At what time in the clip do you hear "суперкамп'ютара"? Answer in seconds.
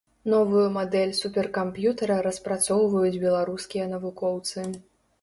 1.19-2.17